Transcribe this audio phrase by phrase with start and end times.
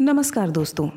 [0.00, 0.88] नमस्कार दोस्तों।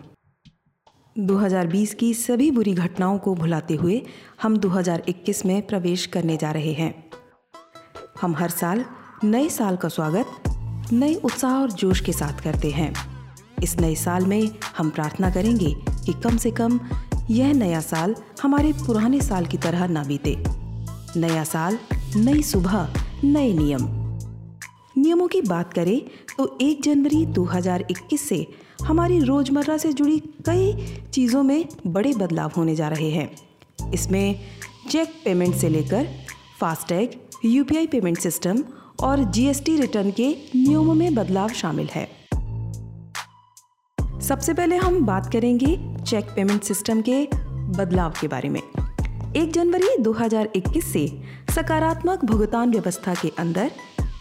[1.18, 4.02] 2020 की सभी बुरी घटनाओं को भुलाते हुए
[4.42, 7.12] हम 2021 में प्रवेश करने जा रहे हैं।
[8.22, 8.86] हम हर साल
[9.24, 10.26] नए साल का स्वागत,
[10.94, 12.94] नए उत्साह और जोश के साथ करते हैं।
[13.64, 15.74] इस नए साल में हम प्रार्थना करेंगे
[16.06, 16.80] कि कम से कम
[17.30, 20.36] यह नया साल हमारे पुराने साल की तरह ना बीते।
[21.20, 21.80] नया साल,
[22.16, 22.94] नई सुबह,
[23.24, 24.06] नए नियम।
[24.98, 26.02] नियमों की बात करें
[26.38, 28.48] तो 1 जनवरी 2021 से
[28.86, 30.74] हमारी रोज़मर्रा से जुड़ी कई
[31.14, 33.30] चीज़ों में बड़े बदलाव होने जा रहे हैं।
[33.94, 34.40] इसमें
[34.90, 36.08] चेक पेमेंट से लेकर
[36.60, 37.10] फास्टैग,
[37.46, 38.64] यूपीआई पेमेंट सिस्टम
[39.04, 42.08] और जीएसटी रिटर्न के नियमों में बदलाव शामिल है।
[44.22, 47.28] सबसे पहले हम बात करेंगे चेक पेमेंट सिस्टम के
[47.78, 48.62] बदलाव के बारे में।
[49.36, 51.08] 1 जनवरी 2021 से
[51.56, 53.72] सकारात्मक भुगतान व्यवस्था के अंदर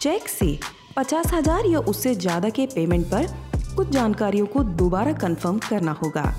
[0.01, 0.57] चेक से
[0.97, 3.27] पचास हज़ार या उससे ज़्यादा के पेमेंट पर
[3.75, 6.33] कुछ जानकारियों को दोबारा कंफर्म करना होगा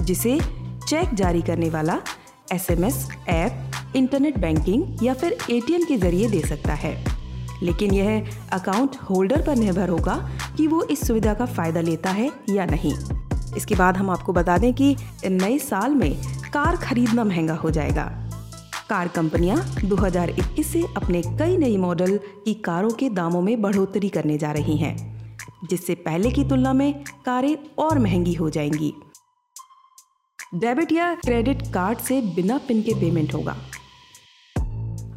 [0.00, 0.40] जिसे
[0.88, 1.98] चेक जारी करने वाला
[2.52, 7.04] एसएमएस, ऐप इंटरनेट बैंकिंग या फिर एटीएम के ज़रिए दे सकता है।
[7.62, 12.30] लेकिन यह अकाउंट होल्डर पर निर्भर होगा कि वो इस सुविधा का फ़ायदा लेता है
[12.50, 12.94] या नहीं।
[13.56, 16.16] इसके बाद हम आपको बता दें कि नए साल में
[16.52, 18.30] कार खरीदना महँगा हो जाएगा।
[18.90, 24.38] कार कंपनियाँ 2021 से अपने कई नई मॉडल की कारों के दामों में बढ़ोतरी करने
[24.38, 25.15] जा रही हैं।
[25.64, 28.94] जिससे पहले की तुलना में कारें और महँगी हो जाएँगी।
[30.54, 33.56] डेबिट या क्रेडिट कार्ड से बिना पिन के पेमेंट होगा।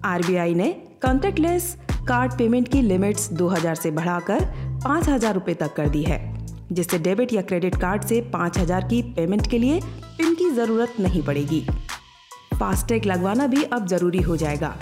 [0.05, 4.45] आरबीआई ने कॉन्टेक्टलेस कार्ड पेमेंट की लिमिट्स 2000 से बढ़ाकर
[4.85, 9.49] 5000 रुपए तक कर दी है, जिससे डेबिट या क्रेडिट कार्ड से 5000 की पेमेंट
[9.49, 9.81] के लिए
[10.17, 11.67] पिन की ज़रूरत नहीं पड़ेगी।
[12.59, 14.75] फास्टैग लगवाना भी अब ज़रूरी हो जाएगा।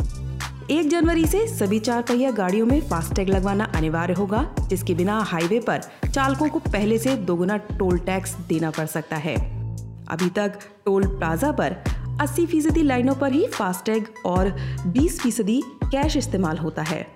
[0.72, 5.60] एक जनवरी से सभी चार पहिया गाड़ियों में फास्टैग लगवाना अनिवार्य होगा, जिसके बिना हाईवे
[5.60, 5.82] पर
[6.14, 9.36] चालकों को पहले से दोगुना टोल टैक्स देना पड़ सकता है।
[10.08, 11.76] अभी तक टोल प्लाजा पर
[12.22, 14.50] 80 फ़ीसदी लाइनों पर ही फास्टैग और
[14.88, 17.08] 20 फ़ीसदी कैश इस्तेमाल होता है।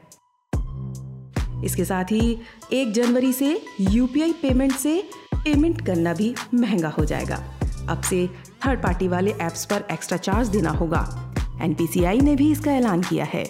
[1.65, 2.37] इसके साथ ही
[2.73, 5.03] एक जनवरी से यूपीआई पेमेंट से
[5.35, 7.43] पेमेंट करना भी महँगा हो जाएगा।
[7.89, 8.29] अब से
[8.65, 11.30] थर्ड पार्टी वाले ऐप्स पर एक्स्ट्रा चार्ज देना होगा।
[11.61, 13.43] एनपीसीआई ने भी इसका ऐलान किया है।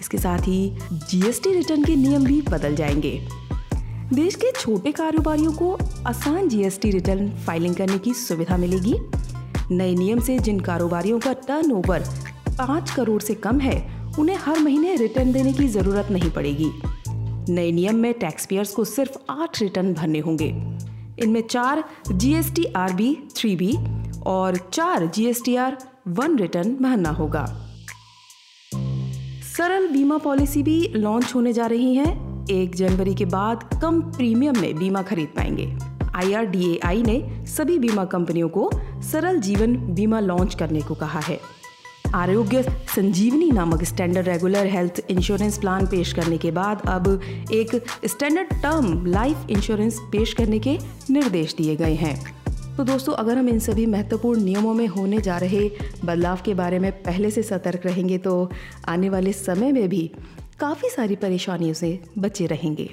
[0.00, 3.28] इसके साथ ही जीएसटी रिटर्न के नियम भी बदल जाएँगे।
[4.14, 8.94] देश के छोटे कारोबारियों को आसान जीएसटी रिटर्न फाइलिंग करने की सुविधा मिलेगी।
[9.70, 12.00] नए नियम से जिन कारोबारियों का टर्नओवर
[12.50, 16.70] पाँच करोड़ से कम है, उन्हें हर महीने रिटर्न देने की ज़रूरत नहीं पड़ेगी।
[17.52, 20.48] नए नियम में टैक्स पेयर्स को सिर्फ़ आठ रिटर्न भरने होंगे।
[21.18, 23.76] इनमें चार G S R B three B
[24.26, 27.44] और चार G S R one return भरना होगा।
[29.56, 32.06] सरल बीमा पॉलिसी भी लॉन्च होने जा रही है।
[32.50, 35.66] एक जनवरी के बाद कम प्रीमियम में बीमा खरीद पाएँगे।
[36.14, 38.70] आईआरडीएआई ने सभी बीमा कंपनियों को
[39.02, 41.40] सरल जीवन बीमा लॉन्च करने को कहा है।
[42.14, 42.62] आरोग्य
[42.96, 47.20] संजीवनी नामक standard regular health insurance plan पेश करने के बाद अब
[47.52, 50.78] एक स्टैंडर्ड टर्म लाइफ इंश्योरेंस पेश करने के
[51.10, 52.45] निर्देश दिए गए हैं।
[52.76, 55.68] तो दोस्तों, अगर हम इन सभी महत्वपूर्ण नियमों में होने जा रहे
[56.04, 58.50] बदलाव के बारे में पहले से सतर्क रहेंगे तो
[58.88, 60.10] आने वाले समय में भी
[60.60, 62.88] काफ़ी सारी परेशानियों से बचे रहेंगे।